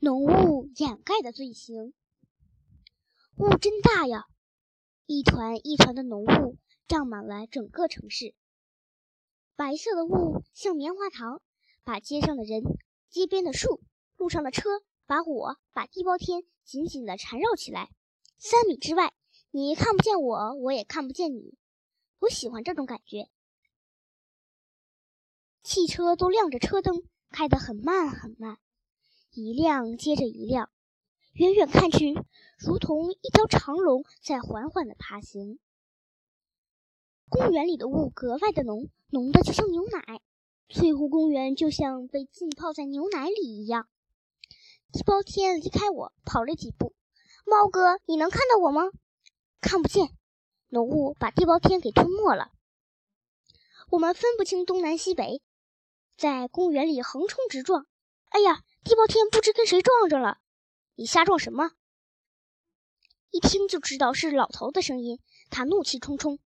[0.00, 1.92] 浓雾掩盖的罪行。
[3.36, 4.26] 雾真大呀！
[5.06, 8.34] 一团一团的浓雾胀满了整个城市。
[9.56, 11.42] 白色的雾像棉花糖，
[11.82, 12.62] 把街上的人、
[13.08, 13.80] 街边的树、
[14.16, 14.68] 路上的车，
[15.06, 17.90] 把我、把地包天紧紧地缠绕起来。
[18.36, 19.12] 三米之外，
[19.50, 21.58] 你看不见我，我也看不见你。
[22.20, 23.28] 我喜欢这种感觉。
[25.64, 28.58] 汽车都亮着车灯，开得很慢很慢，
[29.38, 30.68] 一辆接着一辆，
[31.34, 32.12] 远远看去，
[32.58, 35.60] 如同一条长龙在缓缓地爬行。
[37.28, 40.20] 公园里的雾格外的浓，浓的就像牛奶。
[40.68, 43.88] 翠湖公园就像被浸泡在牛奶里一样。
[44.90, 46.92] 地包天离开我，跑了几步。
[47.46, 48.90] 猫哥，你能看到我吗？
[49.60, 50.08] 看不见，
[50.68, 52.50] 浓雾把地包天给吞没了。
[53.88, 55.40] 我们分不清东南西北。
[56.16, 57.86] 在公园里横冲直撞，
[58.30, 58.64] 哎呀！
[58.88, 60.38] 地包天不知跟谁撞着了。
[60.94, 61.72] 你瞎撞什么？
[63.28, 66.38] 一听就知道是老头的声音，他怒气冲冲。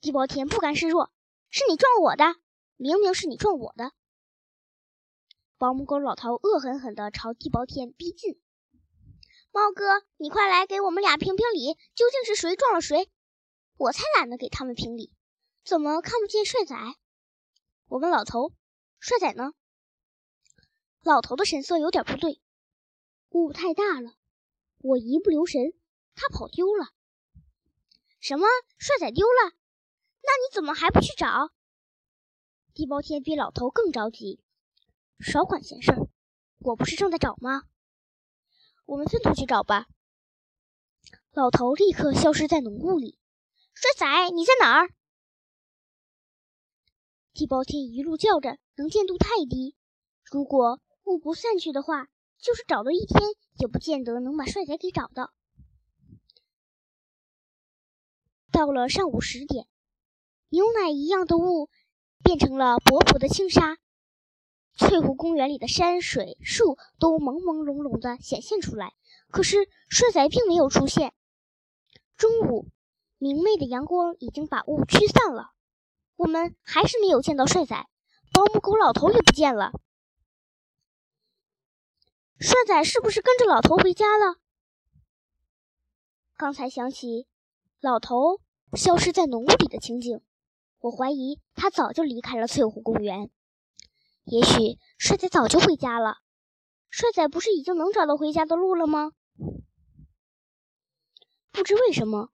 [0.00, 1.12] 地包天不甘示弱，
[1.50, 2.36] 是你撞我的，
[2.76, 3.92] 明明是你撞我的。
[5.58, 8.40] 保姆狗老头恶狠狠地朝地包天逼近。
[9.52, 13.10] 猫哥，你快来给我们俩评评理，究竟是谁撞了谁？
[13.76, 15.12] 我才懒得给他们评理，
[15.66, 16.74] 怎么看不见帅仔？
[17.88, 18.54] 我问老头
[18.98, 19.52] ：“帅仔呢？”
[21.02, 22.40] 老头的神色有点不对。
[23.30, 24.14] 雾太大了，
[24.78, 25.72] 我一不留神，
[26.14, 26.88] 他跑丢了。
[28.20, 28.46] 什么？
[28.78, 29.52] 帅仔丢了？
[30.22, 31.52] 那你怎么还不去找？
[32.74, 34.42] 地包天比老头更着急。
[35.20, 35.92] 少管闲事，
[36.58, 37.62] 我不是正在找吗？
[38.86, 39.86] 我们分头去找吧。
[41.32, 43.18] 老头立刻消失在浓雾里。
[43.74, 44.90] 帅仔，你在哪儿？
[47.32, 49.76] 地包天一路叫着，能见度太低。
[50.24, 52.06] 如果雾不散去的话，
[52.38, 53.22] 就是找了一天，
[53.58, 55.32] 也不见得能把帅仔给找到。
[58.52, 59.66] 到了上午十点，
[60.50, 61.70] 牛奶一样的雾
[62.22, 63.78] 变成了薄薄的轻纱，
[64.76, 68.92] 翠湖公园里的山水树都朦朦胧胧的显现出来。
[69.30, 71.14] 可是帅仔并没有出现。
[72.16, 72.68] 中午，
[73.16, 75.52] 明媚的阳光已经把雾驱散了。
[76.16, 77.86] 我们还是没有见到帅仔，
[78.32, 79.72] 保姆狗老头也不见了。
[82.40, 84.36] 帅仔是不是跟着老头回家了？
[86.36, 87.26] 刚才想起
[87.80, 88.40] 老头
[88.74, 90.20] 消失在浓雾里的情景，
[90.78, 93.28] 我怀疑他早就离开了翠湖公园。
[94.22, 96.18] 也许帅仔早就回家了。
[96.90, 99.10] 帅仔不是已经能找到回家的路了吗？
[101.50, 102.30] 不知为什么，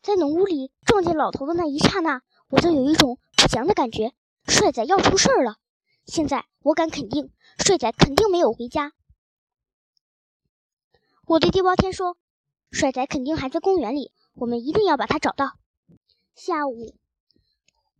[0.00, 2.22] 在浓雾里撞见老头的那一刹那。
[2.48, 4.14] 我就有一种不祥的感觉，
[4.46, 5.56] 帅仔要出事儿了。
[6.06, 8.92] 现在我敢肯定，帅仔肯定没有回家。
[11.26, 12.18] 我对地包天说
[12.70, 15.58] ：“帅仔肯定还在公园里，我们一定要把他找到。”
[16.36, 16.94] 下午，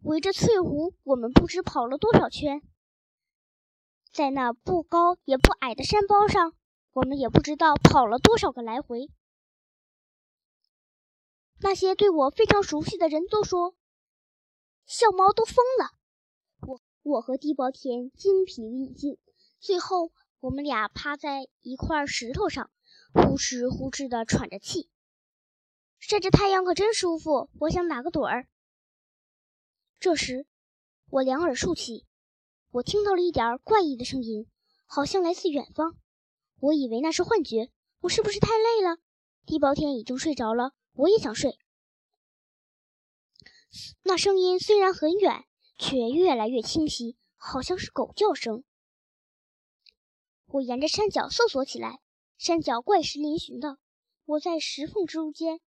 [0.02, 2.60] 围着翠湖，我们不知跑了多少圈，
[4.12, 6.54] 在那不高也不矮的山包上，
[6.92, 9.08] 我们也不知道跑了多少个来回。
[11.60, 13.74] 那些对我非常熟悉的人都说。
[14.84, 15.92] 小猫都疯了，
[16.60, 19.16] 我我和地包天精疲力尽，
[19.58, 22.70] 最后我们俩趴在一块石头上，
[23.14, 24.90] 呼哧呼哧的喘着气。
[26.00, 28.48] 晒着太阳可真舒服，我想打个盹儿。
[30.00, 30.46] 这时，
[31.08, 32.04] 我两耳竖起，
[32.72, 34.46] 我听到了一点怪异的声音，
[34.84, 35.96] 好像来自远方。
[36.58, 37.70] 我以为那是幻觉，
[38.00, 38.98] 我是不是太累了？
[39.46, 41.58] 地包天已经睡着了，我也想睡。
[44.02, 45.44] 那声音虽然很远，
[45.78, 48.64] 却越来越清晰，好像是狗叫声。
[50.46, 52.00] 我沿着山脚搜索起来，
[52.44, 53.78] 山脚怪石嶙峋的，
[54.26, 55.62] 我在石缝之间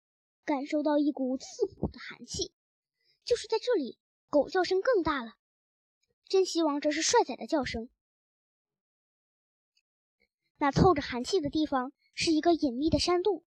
[0.45, 2.53] 感受到一股刺骨的寒气。
[3.25, 3.97] 就是在这里，
[4.29, 5.37] 狗叫声更大了。
[6.29, 7.89] 真希望这是帅仔的叫声。
[10.59, 13.43] 那透着寒气的地方是一个隐秘的山洞。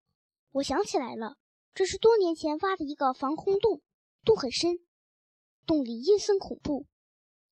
[0.49, 1.37] 我想起来了，
[1.75, 3.83] 这是多年前挖的一个防空洞。
[4.25, 4.79] 洞很深，
[5.67, 6.87] 洞里阴森恐怖，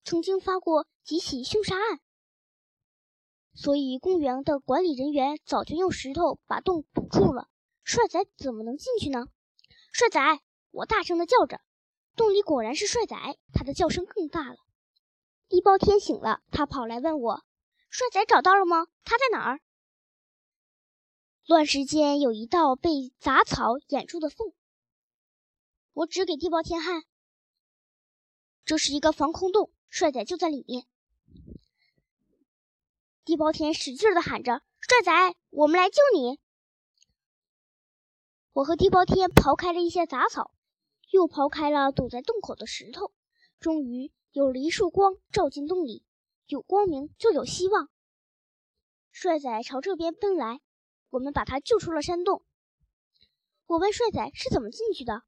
[0.02, 2.00] 曾经发过几起凶杀案，
[3.60, 7.48] 所以公园的管理人员早就用石头把洞堵住了。
[7.82, 9.26] 帅仔怎么能进去呢？
[9.92, 10.20] 帅仔！
[10.70, 11.60] 我大声的叫着，
[12.14, 13.16] 洞里果然是帅仔，
[13.52, 14.58] 他的叫声更大了。
[15.48, 17.42] 地包天醒了，他跑来问我
[17.90, 18.86] ：“帅仔找到了吗？
[19.02, 19.60] 他在哪儿？”
[21.44, 24.52] 乱石间有一道被杂草掩住的缝。
[25.94, 27.02] 我指给地包天看，
[28.64, 30.86] 这是一个防空洞，帅仔就在里面。
[33.28, 36.40] 地包天使劲的喊着：“帅仔，我们来救你！”
[38.54, 40.50] 我和地包天刨开了一些杂草，
[41.10, 43.12] 又刨开了堵在洞口的石头，
[43.60, 46.06] 终于有了一束光照进洞里。
[46.46, 47.90] 有光明就有希望。
[49.10, 50.62] 帅仔朝这边奔来，
[51.10, 52.42] 我们把他救出了山洞。
[53.66, 55.22] 我问帅仔是怎么进去的。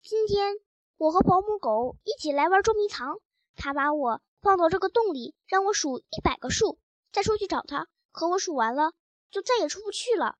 [0.00, 0.54] 今天
[0.96, 3.18] 我和保姆狗一起来玩捉迷藏，
[3.54, 6.78] 他把我放到这个洞里，让我数一百个数，
[7.12, 7.88] 再出去找他。
[8.10, 8.94] 可我数完了，
[9.30, 10.38] 就再也出不去了。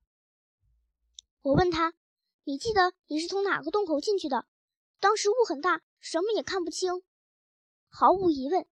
[1.41, 1.93] 我问他
[2.43, 4.45] ：“你记得你是从哪个洞口进去的？”
[4.99, 7.01] 当时雾很大，什么也看不清。
[7.87, 8.67] 毫无疑问。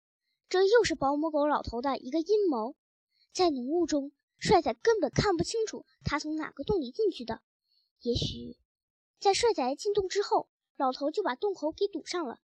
[0.48, 2.74] 这又是保姆狗老头的一个阴谋，
[3.32, 7.40] 在浓雾中，帅仔根本看不清楚他从哪个洞里进去的。
[8.00, 8.58] 也许，
[9.20, 12.40] 在帅仔进洞之后，老头就把洞口给堵上了。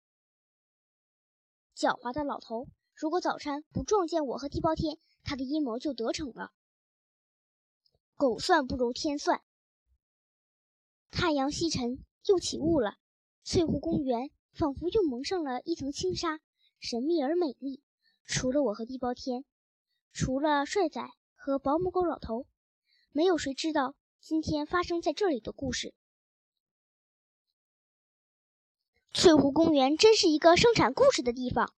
[1.77, 6.51] 狡猾的老头，如果早餐不撞见我和地包天，他的阴谋就得逞了。
[8.15, 9.41] 狗算不如天算。
[11.09, 12.97] 太阳西沉，又起雾了，
[13.43, 16.39] 翠湖公园仿佛又蒙上了一层轻纱，
[16.79, 17.81] 神秘而美丽。
[18.25, 19.45] 除了我和地包天，
[20.11, 21.01] 除了帅仔
[21.35, 22.47] 和保姆狗老头，
[23.11, 25.93] 没有谁知道今天发生在这里的故事。
[29.11, 31.73] 翠湖公园真是一个生产故事的地方。